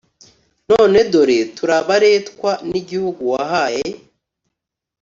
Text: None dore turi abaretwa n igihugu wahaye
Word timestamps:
None 0.69 0.99
dore 1.11 1.37
turi 1.55 1.73
abaretwa 1.81 2.51
n 2.69 2.71
igihugu 2.81 3.21
wahaye 3.33 3.87